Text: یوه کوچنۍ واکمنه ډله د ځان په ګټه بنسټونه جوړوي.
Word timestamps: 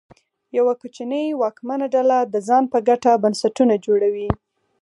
یوه 0.57 0.73
کوچنۍ 0.81 1.25
واکمنه 1.41 1.87
ډله 1.95 2.17
د 2.33 2.35
ځان 2.47 2.63
په 2.73 2.77
ګټه 2.89 3.11
بنسټونه 3.23 3.75
جوړوي. 3.85 4.29